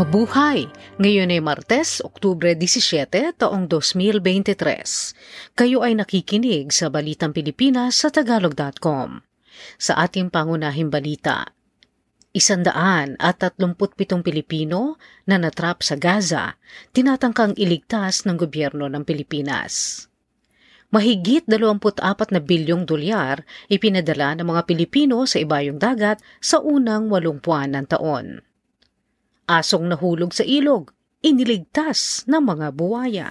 [0.00, 0.64] Mabuhay!
[0.96, 5.52] Ngayon ay Martes, Oktubre 17, taong 2023.
[5.52, 9.20] Kayo ay nakikinig sa Balitang Pilipinas sa Tagalog.com.
[9.76, 11.52] Sa ating pangunahing balita,
[12.32, 14.96] Isandaan at 37 Pilipino
[15.28, 16.56] na natrap sa Gaza,
[16.96, 20.08] tinatangkang iligtas ng gobyerno ng Pilipinas.
[20.96, 22.00] Mahigit 24
[22.32, 27.84] na bilyong dolyar ipinadala ng mga Pilipino sa ibayong dagat sa unang walong buwan ng
[27.84, 28.48] taon
[29.58, 30.94] asong nahulog sa ilog,
[31.26, 33.28] iniligtas ng mga buwaya.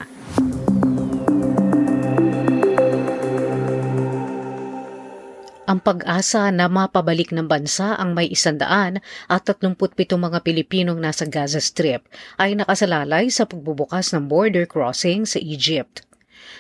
[5.70, 11.62] Ang pag-asa na mapabalik ng bansa ang may isandaan at 37 mga Pilipinong nasa Gaza
[11.62, 12.10] Strip
[12.42, 16.09] ay nakasalalay sa pagbubukas ng border crossing sa Egypt.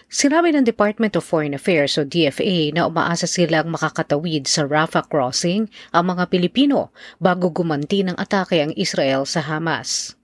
[0.09, 5.70] Sinabi ng Department of Foreign Affairs o DFA na umaasa silang makakatawid sa Rafah crossing
[5.93, 6.89] ang mga Pilipino
[7.21, 10.17] bago gumanti ng atake ang Israel sa Hamas.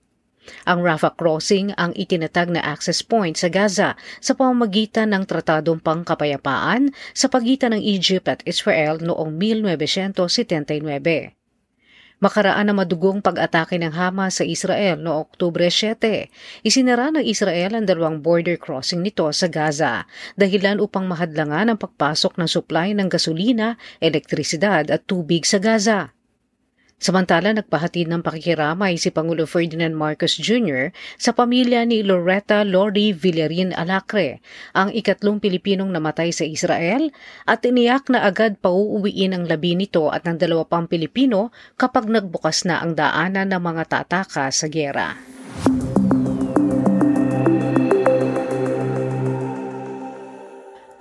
[0.66, 6.94] Ang Rafah crossing ang itinatag na access point sa Gaza sa pamamagitan ng Tratadong Pangkapayapaan
[7.18, 11.45] sa pagitan ng Egypt at Israel noong 1979.
[12.26, 16.26] Makaraan na madugong pag-atake ng Hamas sa Israel no Oktubre 7,
[16.66, 22.42] isinara ng Israel ang dalawang border crossing nito sa Gaza dahilan upang mahadlangan ang pagpasok
[22.42, 26.15] ng supply ng gasolina, elektrisidad at tubig sa Gaza.
[26.96, 30.96] Samantala, nagpahatid ng pakikiramay si Pangulo Ferdinand Marcos Jr.
[31.20, 34.40] sa pamilya ni Loretta Lori Villarin Alacre,
[34.72, 37.12] ang ikatlong Pilipinong namatay sa Israel,
[37.44, 42.64] at tiniyak na agad pauuwiin ang labi nito at ng dalawa pang Pilipino kapag nagbukas
[42.64, 45.20] na ang daanan ng mga tataka sa gera.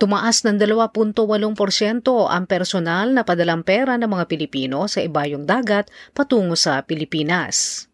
[0.04, 1.16] Tumaas ng 2.8%
[2.28, 7.88] ang personal na padalang pera ng mga Pilipino sa ibayong dagat patungo sa Pilipinas.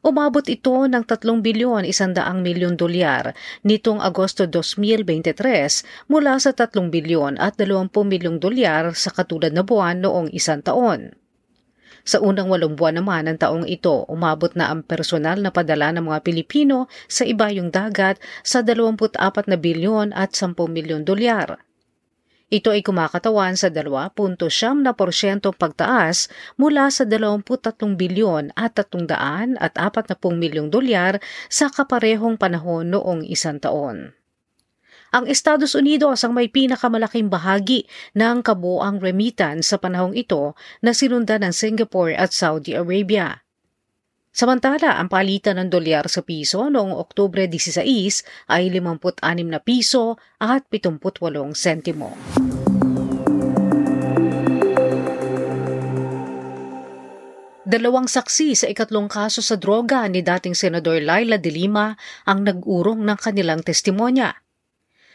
[0.00, 3.36] Umabot ito ng 3 bilyon 100 milyon dolyar
[3.68, 10.00] nitong Agosto 2023 mula sa 3 bilyon at 20 milyong dolyar sa katulad na buwan
[10.00, 11.12] noong isang taon.
[12.02, 16.10] Sa unang walong buwan naman ng taong ito, umabot na ang personal na padala ng
[16.10, 19.14] mga Pilipino sa ibayong dagat sa 24
[19.46, 21.62] na bilyon at 10 milyon dolyar.
[22.52, 24.36] Ito ay kumakatawan sa 2.7
[24.84, 26.28] na porsyentong pagtaas
[26.60, 27.48] mula sa 23
[27.96, 31.16] bilyon at 300 at 40 milyong dolyar
[31.48, 34.12] sa kaparehong panahon noong isang taon.
[35.12, 37.84] Ang Estados Unidos ang may pinakamalaking bahagi
[38.16, 43.44] ng kabuang remittance sa panahong ito na sinundan ng Singapore at Saudi Arabia.
[44.32, 50.64] Samantala, ang palitan ng dolyar sa piso noong Oktubre 16 ay 56 na piso at
[50.72, 52.16] 78 sentimo.
[57.72, 61.96] Dalawang saksi sa ikatlong kaso sa droga ni dating Senador Laila de Lima
[62.28, 64.32] ang nag-urong ng kanilang testimonya.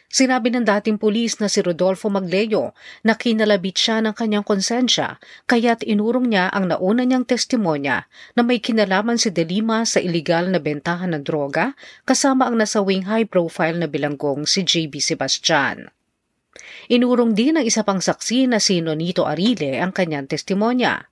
[0.08, 2.72] Sinabi ng dating pulis na si Rodolfo Magleo
[3.04, 5.20] na kinalabit siya ng kanyang konsensya
[5.52, 10.64] kaya't inurong niya ang nauna niyang testimonya na may kinalaman si Delima sa ilegal na
[10.64, 11.76] bentahan ng droga
[12.08, 15.92] kasama ang nasawing high-profile na bilanggong si JB Sebastian.
[16.88, 21.04] Inurong din ng isa pang saksi na si Nonito Arile ang kanyang testimonya.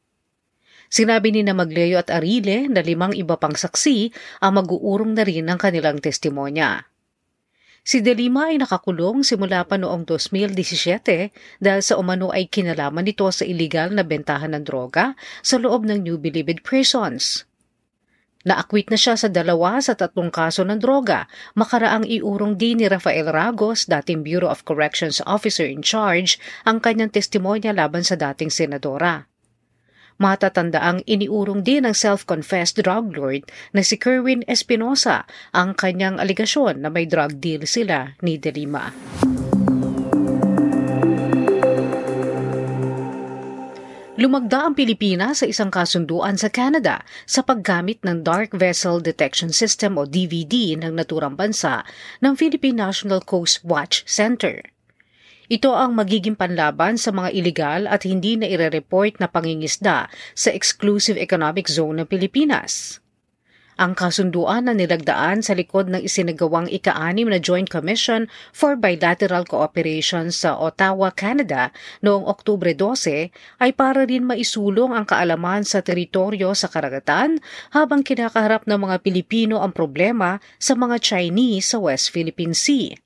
[0.88, 5.44] Sinabi ni na Magleo at Arile na limang iba pang saksi ang mag-uurong na rin
[5.52, 6.95] ng kanilang testimonya.
[7.86, 13.46] Si Delima ay nakakulong simula pa noong 2017 dahil sa umano ay kinalaman nito sa
[13.46, 15.14] iligal na bentahan ng droga
[15.46, 17.46] sa loob ng New Bilibid Prisons.
[18.42, 23.30] Naakwit na siya sa dalawa sa tatlong kaso ng droga, makaraang iurong din ni Rafael
[23.30, 29.30] Ragos, dating Bureau of Corrections Officer in Charge, ang kanyang testimonya laban sa dating senadora.
[30.16, 33.44] Matatandaang iniurong din ng self-confessed drug lord
[33.76, 38.96] na si Kerwin Espinosa ang kanyang aligasyon na may drug deal sila ni Delima.
[44.16, 50.00] Lumagda ang Pilipinas sa isang kasunduan sa Canada sa paggamit ng Dark Vessel Detection System
[50.00, 51.84] o DVD ng naturang bansa
[52.24, 54.64] ng Philippine National Coast Watch Center.
[55.46, 61.22] Ito ang magiging panlaban sa mga ilegal at hindi na ire-report na pangingisda sa Exclusive
[61.22, 62.98] Economic Zone ng Pilipinas.
[63.76, 70.32] Ang kasunduan na nilagdaan sa likod ng isinagawang ika-anim na Joint Commission for Bilateral Cooperation
[70.32, 76.72] sa Ottawa, Canada noong Oktubre 12 ay para rin maisulong ang kaalaman sa teritoryo sa
[76.72, 77.44] karagatan
[77.76, 83.05] habang kinakaharap ng mga Pilipino ang problema sa mga Chinese sa West Philippine Sea.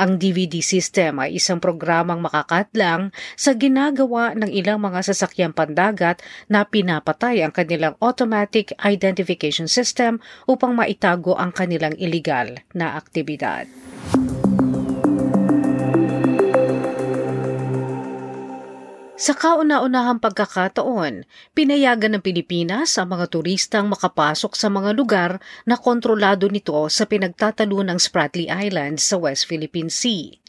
[0.00, 6.64] Ang DVD system ay isang programang makakatlang sa ginagawa ng ilang mga sasakyang pandagat na
[6.64, 10.16] pinapatay ang kanilang automatic identification system
[10.48, 13.68] upang maitago ang kanilang illegal na aktibidad.
[19.20, 26.48] Sa kauna-unahang pagkakataon, pinayagan ng Pilipinas ang mga turistang makapasok sa mga lugar na kontrolado
[26.48, 30.40] nito sa pinagtatalunang Spratly Islands sa West Philippine Sea.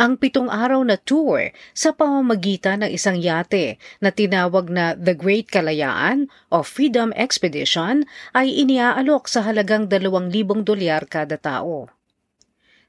[0.00, 5.52] Ang pitong araw na tour sa pamamagitan ng isang yate na tinawag na The Great
[5.52, 10.32] Kalayaan o Freedom Expedition ay iniaalok sa halagang 2,000
[10.64, 11.92] dolyar kada tao.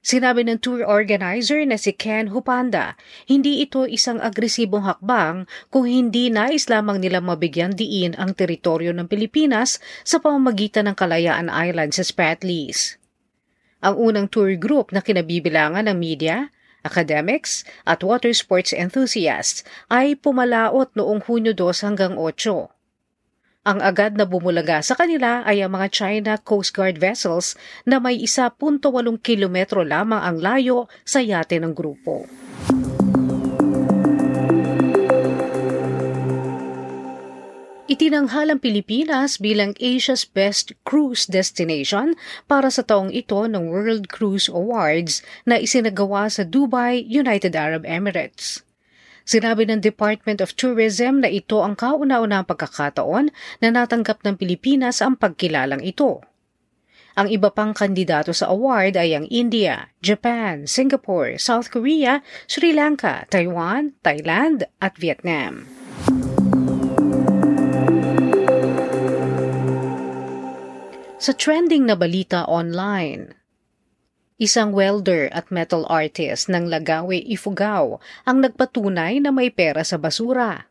[0.06, 2.94] Sinabi ng tour organizer na si Ken Hupanda,
[3.25, 9.10] hindi ito isang agresibong hakbang kung hindi nais lamang nila mabigyan diin ang teritoryo ng
[9.10, 13.02] Pilipinas sa pamamagitan ng Kalayaan Island sa Spratlys.
[13.81, 16.54] Ang unang tour group na kinabibilangan ng media,
[16.86, 22.75] academics at water sports enthusiasts ay pumalaot noong Hunyo 2 hanggang 8.
[23.65, 28.21] Ang agad na bumulaga sa kanila ay ang mga China Coast Guard vessels na may
[28.21, 28.62] 1.8
[29.25, 32.29] kilometro lamang ang layo sa yate ng grupo.
[37.89, 42.13] Itinanghal ang Pilipinas bilang Asia's Best Cruise Destination
[42.45, 48.64] para sa taong ito ng World Cruise Awards na isinagawa sa Dubai, United Arab Emirates.
[49.25, 55.18] Sinabi ng Department of Tourism na ito ang kauna-unahang pagkakataon na natanggap ng Pilipinas ang
[55.18, 56.22] pagkilalang ito.
[57.18, 63.25] Ang iba pang kandidato sa award ay ang India, Japan, Singapore, South Korea, Sri Lanka,
[63.33, 65.66] Taiwan, Thailand at Vietnam.
[71.18, 73.33] Sa trending na balita online,
[74.36, 80.68] Isang welder at metal artist ng Lagawe, Ifugao ang nagpatunay na may pera sa basura.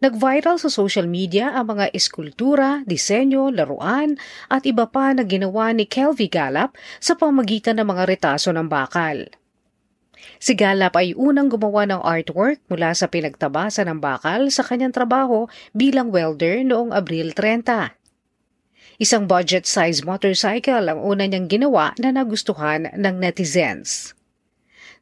[0.00, 4.16] Nag-viral sa social media ang mga eskultura, disenyo, laruan
[4.48, 9.28] at iba pa na ginawa ni Kelvy Galap sa pamagitan ng mga retaso ng bakal.
[10.40, 15.44] Si Galap ay unang gumawa ng artwork mula sa pinagtabasa ng bakal sa kanyang trabaho
[15.76, 18.00] bilang welder noong Abril 30.
[19.02, 24.14] Isang budget-size motorcycle ang una niyang ginawa na nagustuhan ng netizens.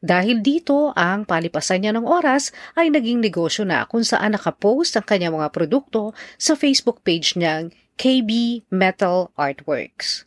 [0.01, 5.05] Dahil dito, ang palipasan niya ng oras ay naging negosyo na kung saan nakapost ang
[5.05, 7.69] kanyang mga produkto sa Facebook page niyang
[8.01, 10.25] KB Metal Artworks.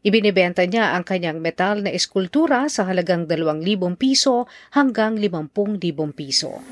[0.00, 5.52] Ibinibenta niya ang kanyang metal na eskultura sa halagang 2,000 piso hanggang 50,000
[6.16, 6.64] piso.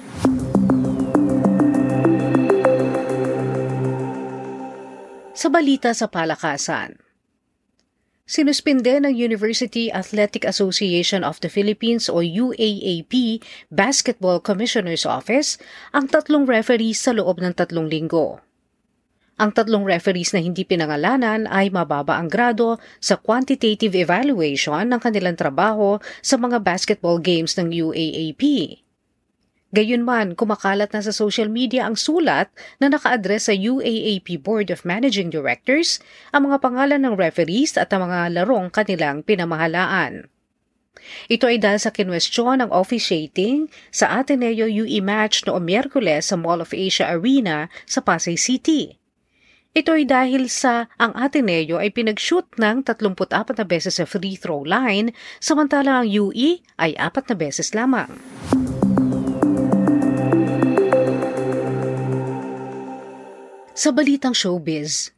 [5.43, 7.03] Sa balita sa palakasan,
[8.31, 15.59] Sinuspinde ng University Athletic Association of the Philippines o UAAP Basketball Commissioner's Office
[15.91, 18.39] ang tatlong referees sa loob ng tatlong linggo.
[19.43, 25.35] Ang tatlong referees na hindi pinangalanan ay mababa ang grado sa quantitative evaluation ng kanilang
[25.35, 28.43] trabaho sa mga basketball games ng UAAP.
[29.73, 35.33] Gayunman, kumakalat na sa social media ang sulat na naka-address sa UAAP Board of Managing
[35.33, 35.97] Directors
[36.29, 40.29] ang mga pangalan ng referees at ang mga larong kanilang pinamahalaan.
[41.33, 46.61] Ito ay dahil sa kinwestiyon ng officiating sa Ateneo UE match noong Miyerkules sa Mall
[46.61, 49.01] of Asia Arena sa Pasay City.
[49.73, 54.69] Ito ay dahil sa ang Ateneo ay pinag-shoot ng 34 na beses sa free throw
[54.69, 58.13] line samantalang ang UE ay 4 na beses lamang.
[63.73, 65.17] Sa balitang showbiz,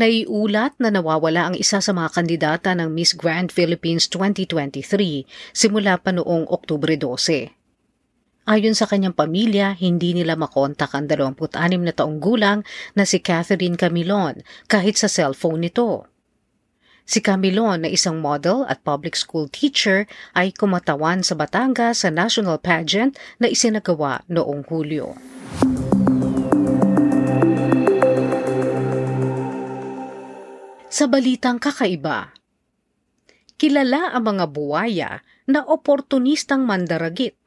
[0.00, 6.08] Naiulat na nawawala ang isa sa mga kandidata ng Miss Grand Philippines 2023 simula pa
[6.08, 7.52] noong Oktubre 12.
[8.48, 12.64] Ayon sa kanyang pamilya, hindi nila makontak ang 26 na taong gulang
[12.96, 16.08] na si Catherine Camilon kahit sa cellphone nito.
[17.04, 22.56] Si Camilon na isang model at public school teacher ay kumatawan sa Batangas sa national
[22.56, 25.20] pageant na isinagawa noong Hulyo.
[31.00, 32.36] Sa balitang kakaiba,
[33.56, 35.10] kilala ang mga buwaya
[35.48, 37.40] na oportunistang mandaragit.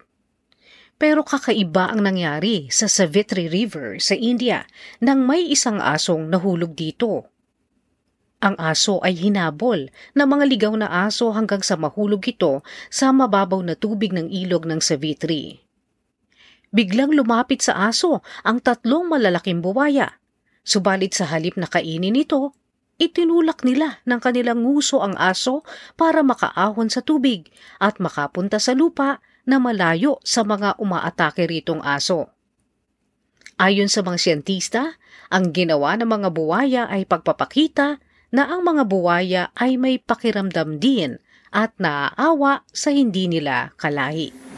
[0.97, 4.65] Pero kakaiba ang nangyari sa Savitri River sa India
[5.05, 7.29] nang may isang asong nahulog dito.
[8.41, 9.85] Ang aso ay hinabol
[10.17, 14.65] ng mga ligaw na aso hanggang sa mahulog ito sa mababaw na tubig ng ilog
[14.65, 15.61] ng Savitri.
[16.73, 20.17] Biglang lumapit sa aso ang tatlong malalaking buwaya,
[20.65, 22.57] subalit sa halip na kainin ito,
[23.03, 25.67] itinulak nila ng kanilang nguso ang aso
[25.99, 27.51] para makaahon sa tubig
[27.83, 32.31] at makapunta sa lupa na malayo sa mga umaatake ritong aso.
[33.59, 34.97] Ayon sa mga siyentista,
[35.29, 37.99] ang ginawa ng mga buwaya ay pagpapakita
[38.33, 41.21] na ang mga buwaya ay may pakiramdam din
[41.53, 44.52] at naaawa sa hindi nila kalahi.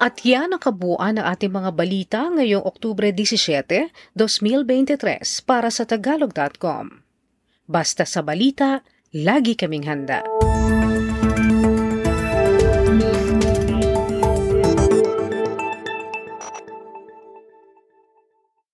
[0.00, 4.96] At yan ang kabuuan ng ating mga balita ngayong Oktubre 17, 2023
[5.44, 7.04] para sa tagalog.com.
[7.68, 8.80] Basta sa balita,
[9.12, 10.24] lagi kaming handa.